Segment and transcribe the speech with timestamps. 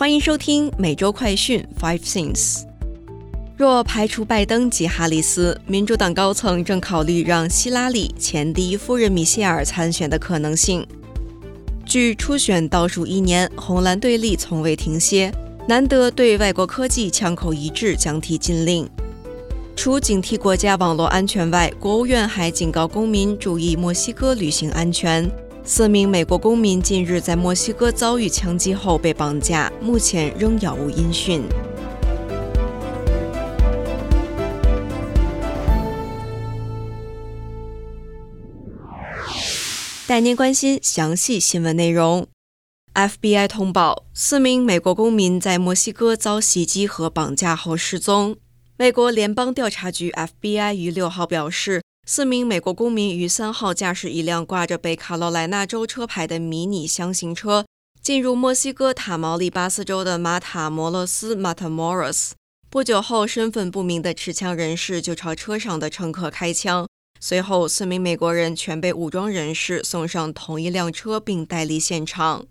[0.00, 2.62] 欢迎收听每周快讯 Five Things。
[3.54, 10.86] 若排除拜登及哈里斯，民主党高层正考虑让希拉里前第一夫人米歇尔参选的可能性。
[11.84, 15.30] 距初选倒数一年，红蓝对立从未停歇，
[15.68, 18.88] 难得对外国科技枪口一致，将提禁令。
[19.76, 25.30] 除警惕国家网络安全外，国务院还警告公民注意墨西哥旅行安全。
[25.72, 31.44] 四名美国公民近日在墨西哥遭遇枪击后被绑架，目前仍杳无音讯。
[40.08, 42.26] 带您关心详细新闻内容。
[42.92, 48.36] FBI 通报，四名美国公民在墨西哥遭袭击和绑架后失踪。
[48.76, 51.80] 美国联邦调查局 FBI 于六号表示。
[52.12, 57.64] 四名美国公民于三号驾驶一辆挂着北卡罗来纳州车牌的迷你箱型车，
[58.02, 62.32] 进入墨西哥塔毛利巴斯州的马塔摩罗斯 （Matamoros）。
[62.68, 66.88] 不久后，身份不明的持枪人士就朝车上的乘客开枪。
[67.20, 72.44] 随后，四名美国人全被武装人士送上同一辆车，并带离现场。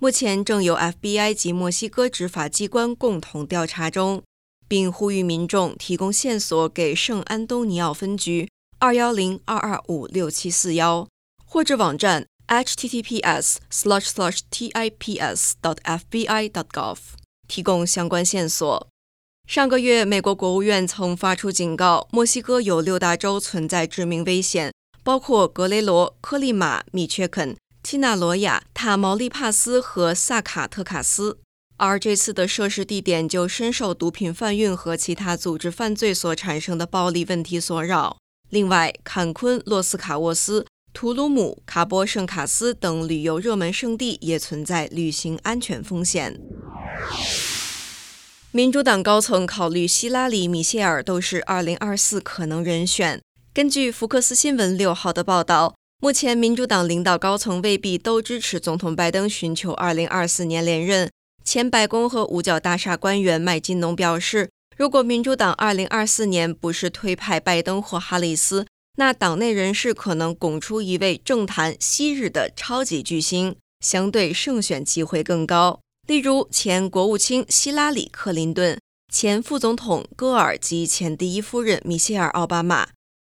[0.00, 4.24] 目前正由 FBI 及墨西哥执法机关共同调查中，
[4.66, 8.48] 并呼吁民众提供线索给圣安东尼奥分局。
[8.84, 11.08] 二幺零二二五六七四幺，
[11.42, 16.50] 或者网站 h t t p s slash slash t i p s dot f b i
[16.50, 16.98] dot gov
[17.48, 18.86] 提供相关线索。
[19.48, 24.70] 上个月，美国国务院曾发出警告，墨西哥有六大州存在致命危险，
[25.02, 31.38] 包括格雷罗、科利马、米切肯、基纳罗亚、塔毛利帕斯和萨卡特卡斯。
[31.78, 38.18] 而这次的涉事地点就深受毒品贩运和其他组织犯罪所产生的暴力问题所扰。
[38.54, 46.38] 另外，坎昆、洛斯卡沃斯、图鲁姆、卡波圣卡斯等旅游热门胜地也存在旅行安全风险。
[48.52, 53.20] 民主党高层考虑希拉里、米歇尔都是2024可能人选。
[53.52, 61.10] 根据福克斯新闻六号的报道，目前民主党领导高层未必都支持总统拜登寻求2024年连任。
[61.44, 64.50] 前白宫和五角大厦官员麦金农表示。
[64.76, 75.80] 如果民主党2024年不是推派拜登或哈里斯，那党内人士可能拱出一位政坛昔日的超级巨星，相对胜选机会更高。
[76.08, 78.78] 例如前国务卿希拉里·克林顿、
[79.12, 82.88] 前副总统戈尔及前第一夫人米歇尔·奥巴马。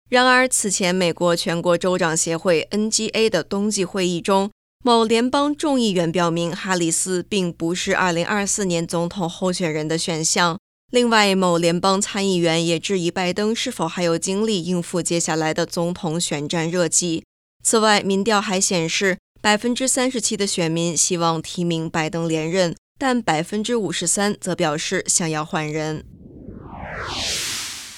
[0.08, 4.50] 然而，此前美国全国州长协会 （NGA） 的冬季会议中，
[4.84, 10.58] 某联邦众议员表明，哈里斯并不是2024年总统候选人的选项。
[10.92, 17.24] 另外，某联邦参议员也质疑拜登是否还有精力应付接下来的总统选战热季。
[17.64, 26.04] 此外，民调还显示，百分之三十七的选民希望提名拜登连任，但百分之五十三则表示想要换人。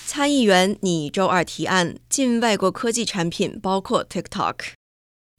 [0.06, 4.54] 参议员拟周二提案禁外国科技产品，包括 TikTok。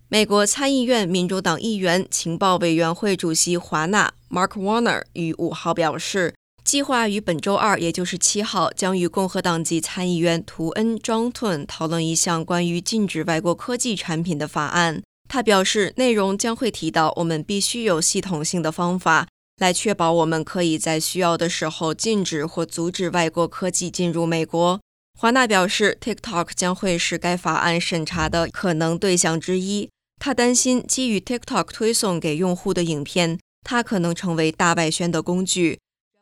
[0.10, 6.34] 美国参议院民主党议员情报委员会主席华纳 （Mark Warner） 于五号表示。
[6.66, 15.04] 计划于本周二，也就是七号，将与共和党籍参议员图恩·庄顿讨论一项关于禁止外国科技产品的法案。
[15.30, 19.28] 他表示，内容将会提到我们必须有系统性的方法
[19.58, 24.82] 来确保我们可以在需要的时候禁止或阻止外国科技进入美国。
[25.20, 29.88] 华纳表示，TikTok 将会是该法案审查的可能对象之一。
[30.20, 35.78] 他担心，基于 TikTok 推送给用户的影片，它可能成为大外宣的工具。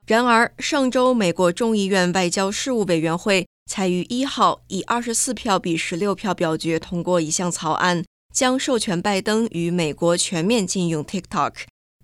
[0.05, 8.03] 然而，上周美国众议院外交事务委员会才于一号以二十四票比十六票表决通过一项草案，
[8.33, 11.53] 将授权拜登与美国全面禁用 TikTok。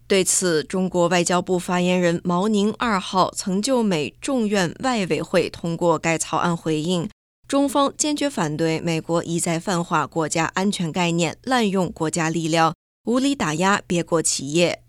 [0.08, 7.10] 对此，中国外交部发言人毛宁二号曾就美众院外委会通过该草案回应，
[7.50, 14.84] 中方坚决反对美国一再泛化国家安全概念，滥用国家力量，无理打压别国企业。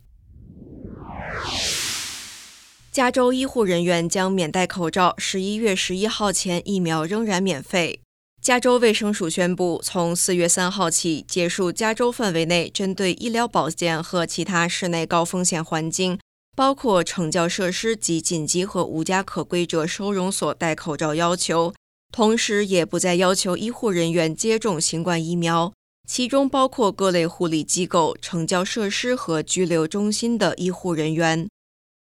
[2.93, 8.01] 加州医护人员将免戴口罩，十一月十一号前疫苗仍然免费。
[8.43, 16.19] 加州卫生署宣布，从四月三号起结束加州范围内针对医疗保健和其他室内高风险环境，
[16.57, 21.73] 包括惩教设施及紧急和无家可归者收容所戴口罩要求，
[22.11, 25.73] 同时也不再要求医护人员接种新冠疫苗，
[26.09, 31.49] 其中包括各类护理机构、惩教设施和拘留中心的医护人员。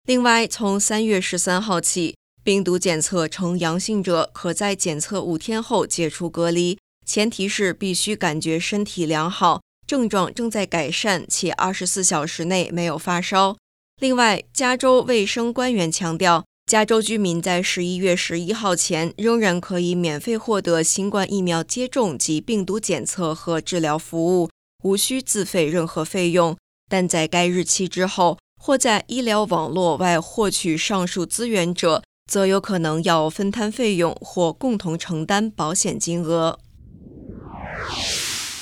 [0.05, 13.57] 另外，从三月十三号起，病毒检测呈阳性者可在检测五天后解除隔离，前提是必须感觉身体良好，症状正在改善且二十四小时内没有发烧。
[13.99, 24.51] 另外，加州卫生官员强调，加州居民在十一月十一号前仍然可以免费获得新冠疫苗接种及病毒检测和治疗服务，
[24.83, 26.55] 无需自费任何费用。
[26.87, 36.57] 但在该日期之后，或在医疗网络外获取上述资源者，则有可能要分摊费用或共同承担保险金额。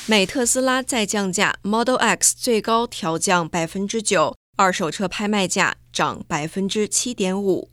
[0.05, 7.69] 美特斯拉再降价，Model X 最高调降百分之九，二手车拍卖价涨百分之七点五。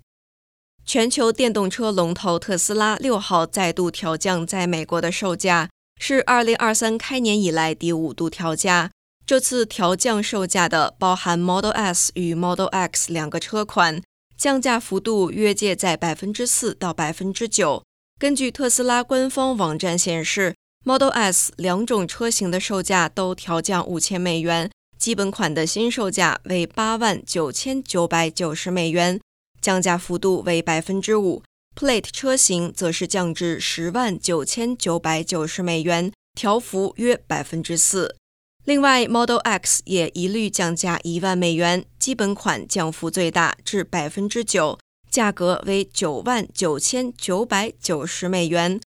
[0.85, 5.69] 全球电动车龙头特斯拉六号再度调降在美国的售价，
[6.01, 8.93] 是二零二三开年以来第五度调价。
[9.31, 14.03] 这次调降售价的包含 Model S 与 Model X 两个车款，
[14.37, 17.85] 降价幅度约介在百分之四到百分之九。
[18.19, 24.69] 根据特斯拉官方网站显示，Model S 两种车型的售价都调降五千美元，
[24.99, 29.21] 基本款的新售价为八万九千九百九十美元，
[29.63, 31.45] 降价幅度为百分之五。
[31.77, 38.17] Plate 车型则是降至十万九千九百九十美元，调幅约百分之四。
[38.71, 44.79] 另外，Model X 也一律降价一万美元，基本款降幅最大，至百分之九，
[45.11, 48.81] 价格为九万九千九百九十美元。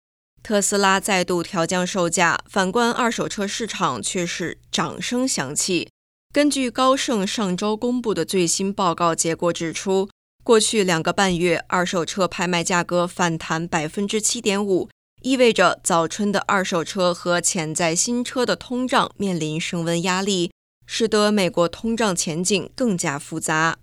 [0.42, 5.88] 特斯拉再度调降售价，反观二手车市场却是掌声响起。
[6.30, 10.10] 根据高盛上周公布的最新报告结果指出，
[10.44, 14.90] 过去两个半月二手车拍卖价格反弹百分之七点五。
[15.22, 20.50] 意味着早春的二手车和潜在新车的通胀面临升温压力，
[20.86, 23.76] 使得美国通胀前景更加复杂。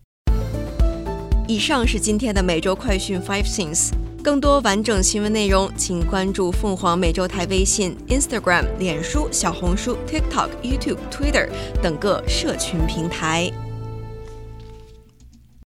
[1.47, 3.91] 以上是今天的每周快讯 Five Things，
[4.23, 11.47] 更多完整新闻内容，请关注凤凰美洲台微信、Instagram、脸书、小红书、TikTok、YouTube、Twitter
[11.83, 13.51] 等各社群平台。